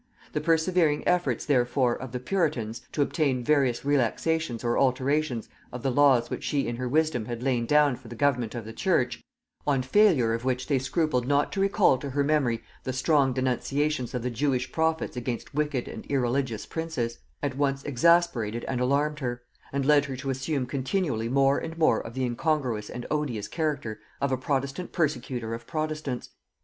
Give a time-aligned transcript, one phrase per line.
[0.33, 5.91] The persevering efforts therefore of the puritans, to obtain various relaxations or alterations of the
[5.91, 9.21] laws which she in her wisdom had laid down for the government of the church,
[9.67, 14.15] on failure of which they scrupled not to recall to her memory the strong denunciations
[14.15, 19.43] of the Jewish prophets against wicked and irreligious princes, at once exasperated and alarmed her,
[19.71, 23.99] and led her to assume continually more and more of the incongruous and odious character
[24.19, 26.31] of a protestant persecutor of protestants.